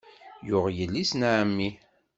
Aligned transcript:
Yuɣ 0.47 0.65
yelli-s 0.77 1.11
n 1.15 1.21
ɛemmi. 1.33 1.69